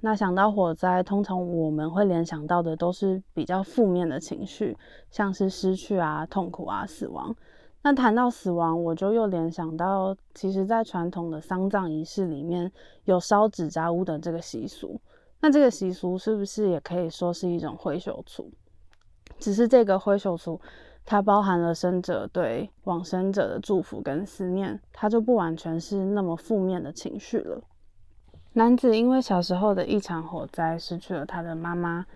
[0.00, 4.76] 那想到火灾，通常我们会联想到的都是比较负面的情绪，
[5.10, 7.34] 像是失去啊、痛苦啊、死亡。
[7.82, 12.72] 那谈到死亡，我就又联想到，其实在传统的丧葬仪式里面
[13.04, 14.98] 有烧纸扎屋的这个习俗。
[15.40, 18.50] 那这个习俗是不是也可以说是一种挥手族？
[19.38, 20.58] 只是这个挥手族。
[21.06, 27.60] 它包含了生者对往生者的祝福跟思念，它就不完全是那么负面的情绪了。
[28.54, 32.06] 男子因为小时候的一场火灾失去了他的妈妈，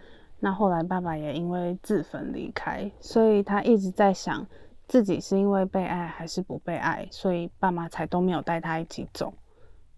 [0.40, 4.46] 那后来爸爸也因为自焚离开，所以他一直在想
[4.86, 9.34] 自己是因为被爱还是不被爱，所以爸妈才都没有带他一起走。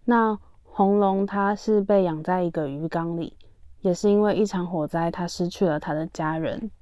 [0.04, 3.36] 那红龙他是被养在一个鱼缸里，
[3.82, 6.72] 也是因为一场火灾，他失去了他的家人，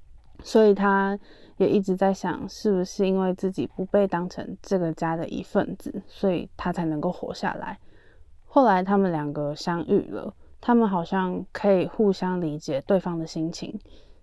[0.41, 1.19] 所以他。
[1.59, 7.77] 也一直在想，是不是因为自己不被当成这个家的一份子，所以他才能够活下来。
[8.45, 13.77] 后来他们两个相遇了，他们好像可以互相理解对方的心情。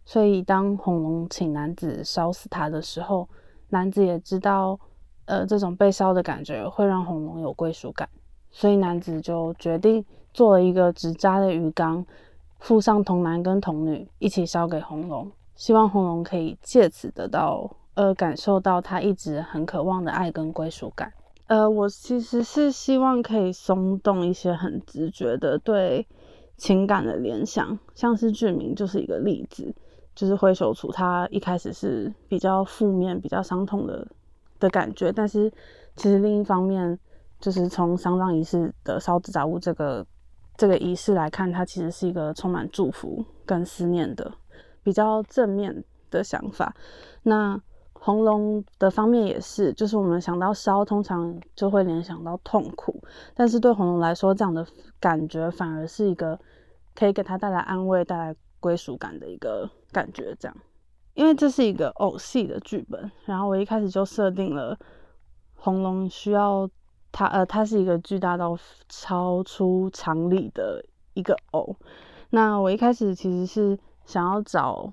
[0.06, 3.28] 所以当红龙请男子烧死他的时候，
[3.68, 4.80] 男子也知道，
[5.26, 8.08] 呃，这种被烧的感觉会让红龙有归属感，
[8.50, 12.06] 所以男子就决定做了一个纸扎的鱼缸，
[12.60, 15.30] 附上童男跟童女一起烧给红龙。
[15.56, 21.12] 希望红龙可以借此得到，呃，感受到他一直很渴望的爱跟归属感。
[21.46, 26.06] 呃，我其实是希望可以松动一些很直觉的对
[26.56, 29.74] 情感的联想，像是剧名就是一个例子，
[30.14, 34.06] 就是挥手处，他一开始是比较负面、比较伤痛的
[34.58, 35.50] 的感觉，但是
[35.94, 36.98] 其实另一方面，
[37.40, 40.04] 就是从丧葬仪式的烧纸杂物这个
[40.56, 44.30] 这个仪式来看，它其实是一个充满祝福跟思念的。
[44.86, 46.72] 比较正面的想法，
[47.24, 47.60] 那
[47.92, 53.02] 红龙的方面也是，就是我们想到烧，通常就会联想到痛苦，
[53.34, 54.64] 但是对红龙来说，这样的
[55.00, 56.38] 感觉反而是一个
[56.94, 60.36] 可以给他带来安慰、带来归属感的一个感觉。
[60.38, 60.56] 这样，
[61.14, 64.78] 因为这是一个偶戏的剧本，然后我一开始就设定了
[65.56, 66.70] 红龙需要
[67.10, 68.56] 他，呃，他是一个巨大到
[68.88, 71.74] 超出常理的一个偶。
[72.30, 73.76] 那我一开始其实是。
[74.06, 74.90] 想要找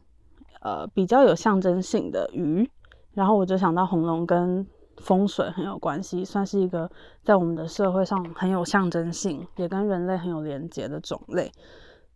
[0.61, 2.69] 呃比较有象征性的鱼，
[3.13, 6.89] 然后我就想到红龙跟风水很有关系，算是一个
[7.23, 11.51] 在我们的社会上很有象征性，也跟人类很有连结的种类。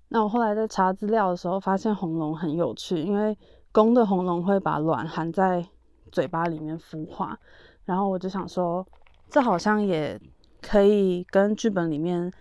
[0.09, 3.37] 那我后来在查资料的时候，发现红龙很有趣，因为
[3.71, 5.63] 公的红龙会把卵含在
[6.11, 7.37] 嘴巴里面孵化，
[7.85, 8.85] 然后我就想说，
[9.29, 10.19] 这好像也
[10.61, 12.31] 可以跟剧本里面，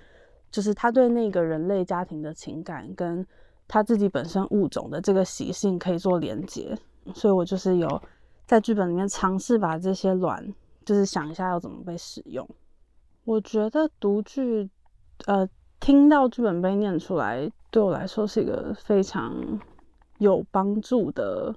[0.51, 3.27] 就是他对那个人类家庭的情感跟。
[3.69, 6.77] 他自己本身物种的这个习性可以做连接，
[7.15, 8.03] 所以我就是有
[8.47, 12.49] 在剧本里面尝试把这些卵，就是想一下要怎么被使用。
[13.25, 14.71] 我觉得读剧，
[15.27, 15.49] 呃，
[15.81, 19.35] 听到剧本被念出来，对我来说是一个非常
[20.19, 21.55] 有帮助的，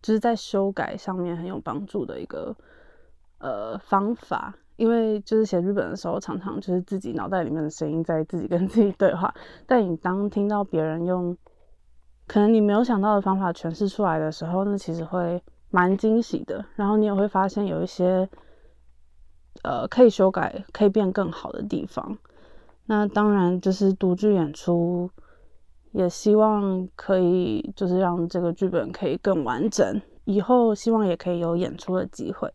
[0.00, 2.56] 就是在修改上面很有帮助的一个
[3.38, 4.54] 呃方法。
[4.76, 9.34] 因为就是写剧本的时候，常常就是自己脑袋里面的声音在自己跟自己对话，
[9.66, 11.36] 但你当听到别人用
[12.30, 16.64] 可能你没有想到的方法诠释出来的时候，那其实会蛮惊喜的。
[16.76, 18.28] 然后你也会发现有一些，
[19.64, 22.16] 呃，可以修改、可以变更好的地方。
[22.86, 25.10] 那当然就是独剧演出，
[25.90, 30.00] 也希望可以就是让这个剧本可以更完整。
[30.24, 32.48] 以后希望也可以有演出的机会。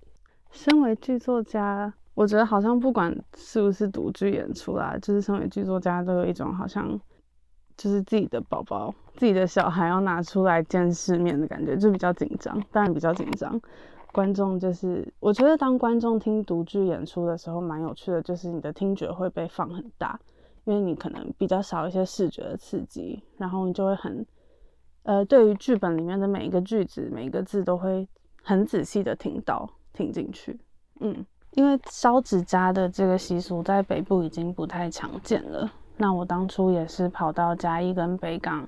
[0.51, 6.97] 身为剧作家，我觉得好像不管是不是独剧演出啦，就是身为剧作家都有一种好像
[7.75, 13.59] 就是自己的宝宝、自己的小孩要拿出来见世面的感觉，就比较紧张，当然比较紧张。
[14.11, 20.17] 观众就是，我觉得当观众听独剧演出的时候，蛮有趣的，就是你的听觉会被放很大，
[20.63, 24.25] 因为你可能比较少一些视觉的刺激，然后你就会很，
[25.03, 28.07] 呃，对于剧本里面的每一个句子、每一个字都会
[28.41, 30.57] 很仔细的听到、听进去。
[31.01, 35.69] 嗯，因为烧纸扎的这个习俗在北部已经不太常见了。
[35.97, 38.65] 那我当初也是跑到嘉义跟北港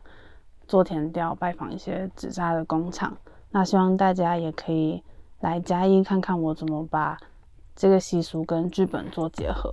[0.68, 3.18] 做田调，拜访一些纸扎的工厂。
[3.50, 5.02] 那希望大家也可以。
[5.42, 7.16] 来嘉义看看我怎么把
[7.76, 9.72] 这个习俗跟剧本做结合。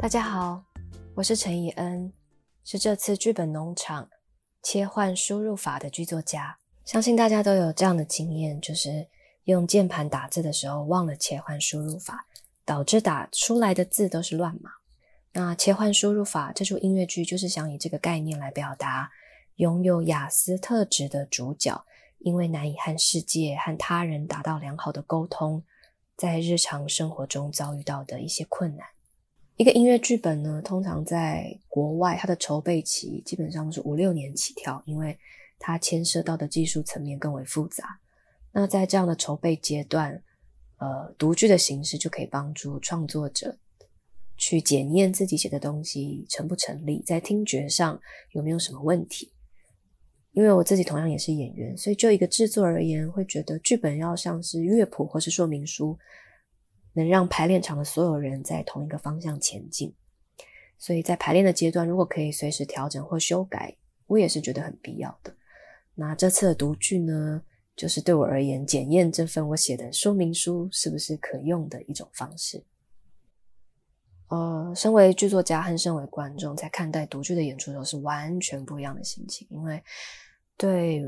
[0.00, 0.64] 大家好，
[1.14, 2.12] 我是陈以恩，
[2.64, 4.08] 是这次剧本农场
[4.60, 6.58] 切换输入法的剧作家。
[6.84, 9.06] 相信大家都有这样的经验，就是
[9.44, 12.26] 用键盘打字的时候忘了切换输入法，
[12.64, 14.70] 导致打出来的字都是乱码。
[15.32, 19.10] 那切换输入法这出音乐剧就是想以这个概念来表达，
[19.56, 21.84] 拥有亚斯特质的主角，
[22.18, 25.62] 因为难以和世界和他人达到良好的沟通，
[26.16, 28.86] 在日常生活中遭遇到的一些困难。
[29.56, 35.18] 一个音乐剧本呢，通常在国外，它的筹备期基本上是五六年起跳，因为
[35.58, 38.00] 它牵涉到的技术层面更为复杂。
[38.54, 40.22] 那在这样的筹备阶段，
[40.78, 43.58] 呃，读剧的形式就可以帮助创作者。
[44.36, 48.00] 去检验自己写的东西成不成立，在听觉上
[48.32, 49.32] 有没有什么问题？
[50.32, 55.96] 因为我自己同样也是演员，所以就一个制作而言，会觉得剧本要像是乐谱或是说明书，
[56.94, 59.94] 能让排练场的所有人在同一个方向前进。
[60.78, 63.76] 所以在排练的阶段，如果可以随时调整或修改，
[64.08, 65.32] 我也是觉得很必要的。
[65.94, 67.40] 那这次的读剧呢，
[67.76, 72.64] 就是对我而言检验这份我写的说明书是不是可用的一种方式。
[74.28, 79.46] 呃，身为剧作家和身为观众，在看待独剧的演出的时候是完全不一样的心情。
[79.50, 79.82] 因为
[80.56, 81.04] 对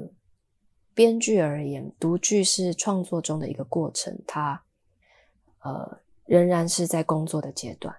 [0.94, 4.62] 编剧而言，独剧是创作中的一个过程，它
[5.60, 7.94] 呃仍然是在工作的阶段。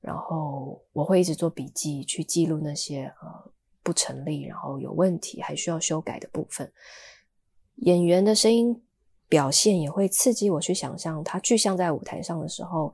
[0.00, 6.70] 然后我会一直做笔记，去记录那些呃不成立、然后有问题还需要修改的部分。
[7.76, 8.82] 演员的声音
[9.28, 12.92] 表现也会刺激我去想象，他具象在舞台上的时候。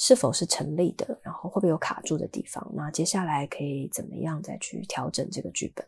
[0.00, 1.18] 是否是成立的？
[1.24, 2.64] 然后会不会有卡住的地方？
[2.72, 5.84] 那接下来可以怎么样再去调整这个剧本？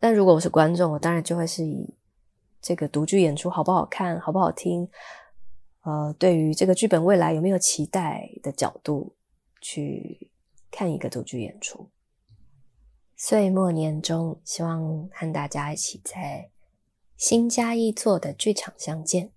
[0.00, 1.94] 但如果我是观众，我当然就会是以
[2.60, 4.88] 这个独剧演出好不好看、好不好听，
[5.82, 9.14] 呃，对于这个剧本未来有没有期待的角度
[9.60, 10.28] 去
[10.68, 11.88] 看一个独剧演出。
[13.14, 16.50] 岁末年终，希望和大家一起在
[17.22, 19.30] 新嘉义做的剧场相见。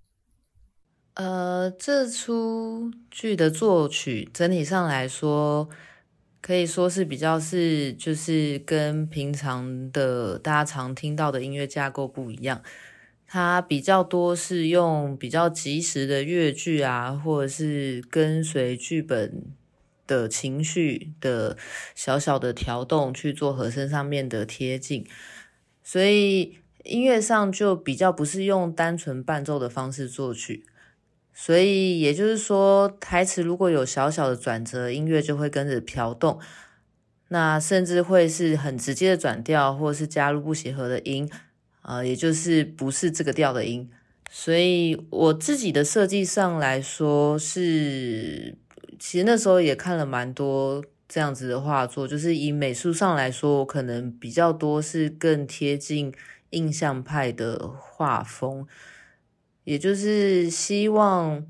[1.13, 5.69] 呃，这出剧的作曲整体上来说，
[6.41, 12.63] 可以说是比较是就是跟平常的大家常听到的音乐架构不一样。
[13.27, 19.43] 它比较多是用比较即时的乐句啊，或者是跟随剧本
[20.07, 21.55] 的情绪的
[21.93, 25.05] 小小的调动去做和声上面的贴近，
[25.83, 30.63] 所以音乐上就比较不是用单纯伴奏的方式作曲。
[31.37, 36.39] 所以也就是说，台词如果有小小的转折，音乐就会跟着飘动，
[37.27, 41.29] 那甚至会是很直接的转调，或是加入不协和的音，
[41.81, 43.89] 啊、也就是不是这个调的音。
[44.29, 48.55] 所以我自己的设计上来说是，
[48.97, 56.13] 其实那时候也看了蛮多这样子的画作，就是以美术上来说，我可能比较多是更贴近
[56.55, 58.65] 印象派的画风。
[59.63, 61.45] 也就是希望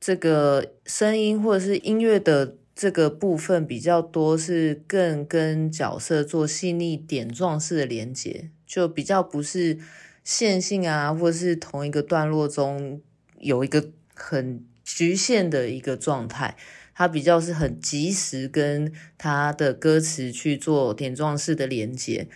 [0.00, 9.78] 这个声音或者是音乐的这个部分比较多，是更跟角色做细腻点状式的连接，就比较不是
[10.22, 13.00] 线性啊，或者是同一个段落中
[13.40, 16.56] 有一个很局限的一个状态，
[16.94, 22.28] 它比较是很及时跟它的歌词去做点状式的连接，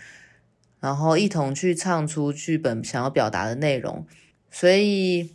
[0.80, 4.06] 然后一同去唱出剧本想要表达的内容。
[4.50, 5.32] 所以，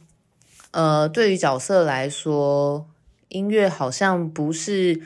[0.72, 2.90] 呃，对于角色来说，
[3.30, 5.02] 音乐好像不是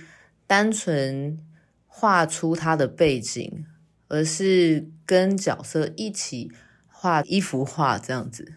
[0.47, 1.37] 单纯
[1.85, 3.65] 画出他的背景，
[4.07, 6.51] 而是跟角色一起
[6.87, 8.53] 画一幅画这样子。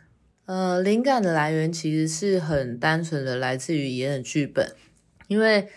[0.47, 4.75] 呃，灵感的来源其实是很单纯的，来自于演的剧本，
[5.29, 5.69] 因为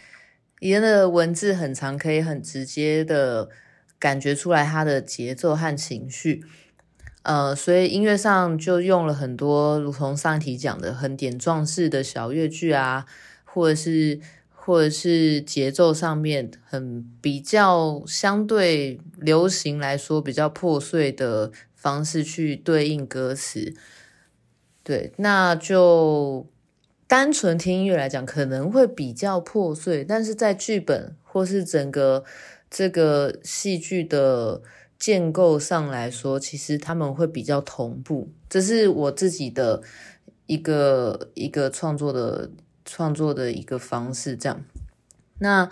[0.59, 3.49] 伊恩的文字很长，可以很直接的
[3.99, 6.43] 感觉出来他的节奏和情绪。
[7.23, 13.07] 呃，所以音乐上就用了很多，如同上一题讲的，很点状式的小乐句啊，
[13.43, 14.19] 或者是
[14.51, 23.73] 或者是节奏上面很比较相对流行来说比较破碎的方式去对应歌词。
[24.83, 26.47] 对，那就
[27.07, 32.23] 单纯听音乐来讲，可能会比较破碎，但是在剧本或是整个
[32.75, 34.61] 这个戏剧的。
[34.97, 39.83] 建构上来说，其实他们会比较同步，这是我自己的
[40.47, 42.49] 一个一个创作的
[42.85, 44.37] 创作的一个方式。
[44.37, 44.63] 这样，
[45.39, 45.69] 那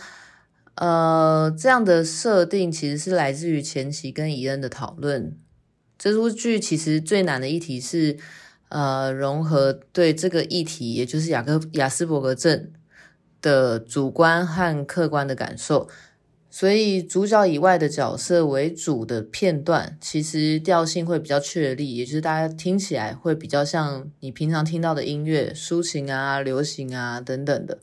[0.76, 5.36] 呃，这样的设定其实是来自于前期跟伊恩的讨论。
[5.98, 8.18] 这出剧其实最难的议题是
[8.68, 12.74] 呃，融合对这个议题，也就是雅克亚斯伯格症
[13.42, 15.90] 的主观和客观的感受。
[16.56, 27.80] 所以主角以外的角色为主的片段，其实调性会比较确立，也就是大家听起来会比较像你平常听到的音乐，抒情啊、流行啊等等的。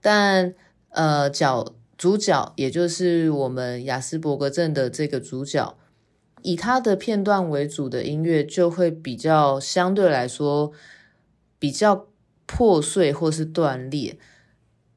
[0.00, 0.54] 但
[0.90, 5.76] 呃，角主角也就是我们雅斯伯格症的这个主角，
[6.42, 10.70] 以他的片段为主的音乐，就会比较相对来说
[11.58, 12.06] 比较
[12.46, 14.16] 破碎或是断裂，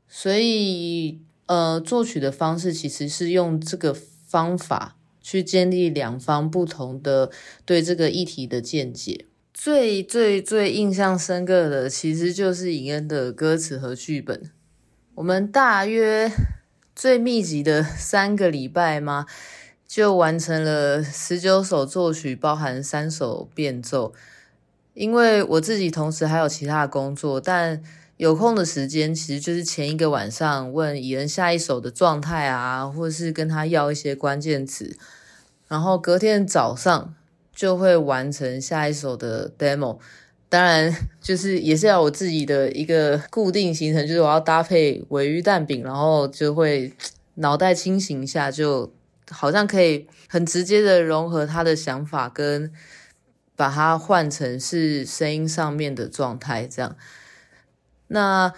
[0.07, 1.24] 所以。
[1.47, 7.31] 呃，作曲的方式其实是用这个方法去建立两方不同的
[7.65, 9.25] 对这个议题的见解。
[9.53, 14.51] 最最最印象深刻的，其实就是尹恩的歌词和剧本。
[15.13, 16.29] 我们大约
[16.95, 19.25] 最密集的 三个礼拜吗，
[19.87, 24.13] 就完成了十九首作曲，包含三首变奏。
[24.93, 27.81] 因为我自己同时还有其他工作，但
[28.17, 34.97] 有空的时间，其实就是前一个晚上问伊恩下一首的状态啊，或者是跟他要一些关键词，
[35.67, 37.13] 然后隔天早上
[37.53, 39.99] 就会完成下一首的 demo。
[40.47, 46.93] 当然，就是也是要我自己的一个固定行程，就是我要搭配鮪鱼蛋饼，然后就会
[47.33, 48.93] 脑袋清醒一下，就
[49.29, 52.71] 好像可以很直接的融合他的想法，跟
[53.57, 56.95] 把它换成是声音上面的状态，这样。
[58.07, 58.53] 那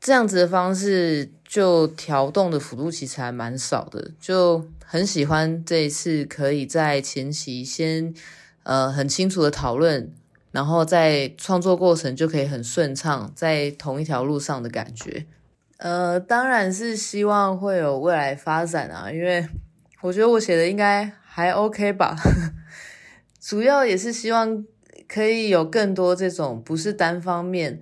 [0.00, 8.14] 这样子的方式，就调动的幅度其实还蛮少的，就很喜欢这一次可以在前期先
[8.62, 10.10] 呃很清楚的讨论，
[10.52, 15.26] 然后在创作过程就可以很顺畅，在同一条路上的感觉。
[15.76, 19.46] 呃，当然是希望会有未来发展啊，因为
[20.00, 22.16] 我觉得我写的应该还 OK 吧，
[23.38, 24.64] 主要也是希望
[25.06, 27.80] 可以有更多这种不是单方面。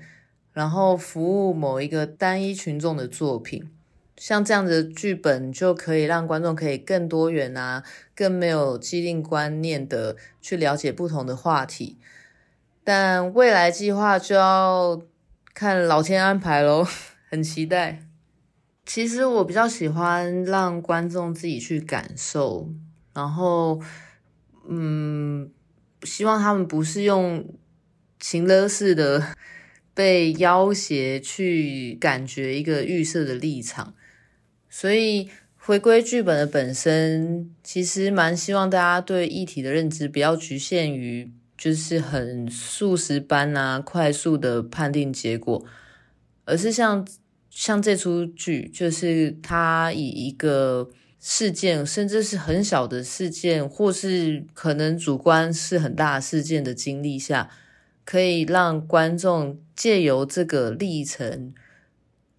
[0.58, 3.70] 然后服务某一个单一群众的作品，
[4.16, 11.96] 像这样的剧本就可以让观众可以更多元啊，更没有既定观念的去了解不同的话题。
[12.82, 15.00] 但未来计划就要
[15.54, 16.84] 看老天安排喽，
[17.30, 18.02] 很期待。
[18.84, 22.68] 其实我比较喜欢让观众自己去感受，
[23.14, 23.80] 然后
[24.68, 25.52] 嗯，
[26.02, 27.46] 希望他们不是用
[28.18, 29.22] 情勒式的。
[29.98, 33.94] 被要挟去感觉一个预设的立场，
[34.70, 45.64] 所以回归剧本的本身，其实蛮希望大家对议题的认知不要局限于就是很速食般啊，快速的判定结果，
[46.44, 47.04] 而是像
[47.50, 50.88] 像这出剧，就是它以一个
[51.18, 57.50] 事件，甚至是很小的事件，或是可能主观是很大的事件的经历下。
[58.04, 61.54] 可以让观众借由这个历程、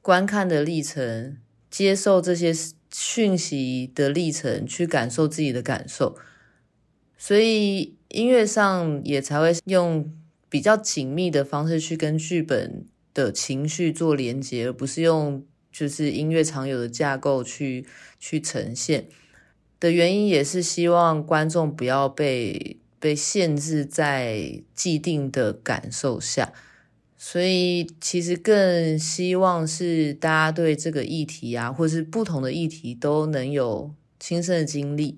[0.02, 1.38] 观看的历程、
[1.72, 2.54] 接受这些
[2.92, 6.18] 讯息的历程，去感受自己的感受。
[7.18, 10.14] 所以音乐上也才会用
[10.50, 17.86] 比较紧密的方式去跟剧本的情绪做连接，而不是用就是音乐常有的架构去
[18.20, 19.08] 去呈现。
[19.80, 22.76] 的原因也是希望观众不要被。
[23.02, 26.52] 被限制在既定的感受下，
[27.22, 35.18] 所以其实更希望是大家对这个议题啊，或是不同的议题都能有亲身的经历，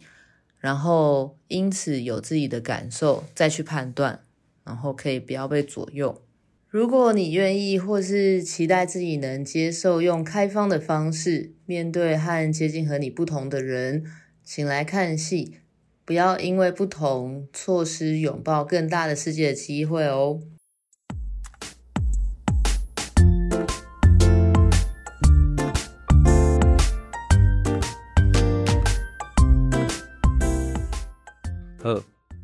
[0.57, 4.19] 然后因此有自己的感受，再去判断，
[4.63, 6.23] 然后可以不要被左右。
[6.67, 14.03] 如果你愿意，或是期待自己能接受用开放的方式面对和接近和你不同的人，
[14.43, 15.57] 请来看戏。
[16.03, 20.41] 不要因为不同错失拥抱更大的世界的机会哦。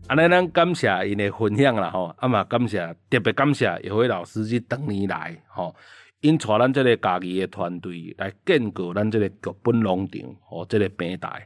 [0.08, 5.76] 安尼咱感谢因的分享啦吼，啊嘛感谢特别感谢叶辉老师这当年来吼，
[6.22, 11.46] 因带咱这个家己的团队来建构咱这个剧本农场吼，这个平台，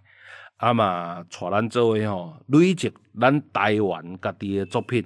[0.57, 5.03] 啊嘛带咱做位吼累积咱台湾家己的作品，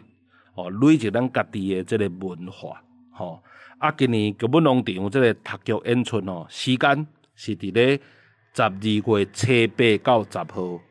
[0.53, 2.81] 吼累积咱家己的这个文化，
[3.11, 3.41] 吼。
[3.77, 8.01] 啊今年剧本农场这个读剧演出吼，时间是伫咧
[8.53, 8.69] 十二
[9.19, 10.81] 月七八到十号。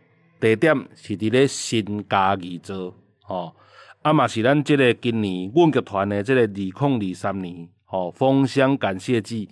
[0.45, 3.57] 地点是伫咧新嘉义做，吼，
[4.03, 9.49] 啊嘛是咱即个今年阮剧团的即个二零二三年，吼，封箱感谢祭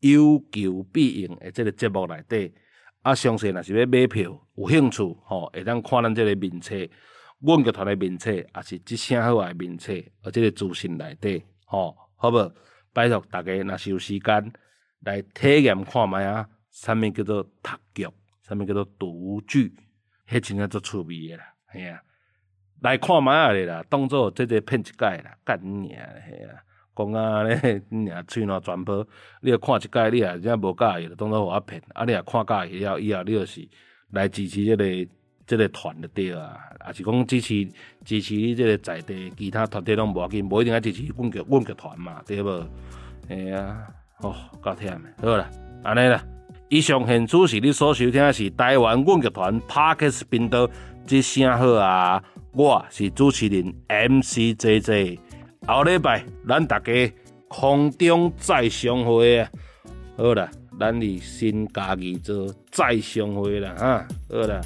[0.00, 2.52] 有求必应的即个节目内底，
[3.00, 6.74] 啊，详细若是要买票，有兴趣，吼，会当看咱即个名册，
[7.40, 12.52] 阮剧团的名册，也是即声好诶名册，而即个资讯内底，吼，好无？
[12.92, 14.52] 拜托大家若是有时间
[15.06, 18.06] 来体验看觅啊，啥物叫做读剧，
[18.46, 19.72] 啥物叫做读剧。
[20.28, 22.00] 迄真正足趣味诶啦，嘿啊，
[22.80, 26.56] 来看觅下咧啦，当做即个骗一届啦，干你娘嘿啊，
[26.96, 29.06] 讲啊咧，你娘喙若全破，
[29.40, 33.68] 你着看一届，你也真无介意，当做互我骗，啊，你也看介意了以后，你就是
[34.10, 34.84] 来支持即个
[35.46, 37.64] 即个团就对啊，也是讲支持
[38.04, 42.66] 支持你即个在地其他团体拢无要紧，无一定要支持阮剧阮剧团嘛，对无？
[43.28, 43.86] 嘿啊，
[44.20, 45.50] 哦，够忝诶，好啦，
[45.82, 46.24] 安尼啦。
[46.74, 50.68] 以上现主持你所收听的是台湾阮剧团 Parkes 频道，
[51.06, 52.20] 即声好啊！
[52.50, 55.20] 我是主持人 MCJJ，
[55.68, 56.92] 后礼拜咱大家
[57.46, 59.48] 空中再相会啊！
[60.16, 60.50] 好啦，
[60.80, 64.08] 咱伫新家己做再相会啦，哈！
[64.28, 64.60] 好啦。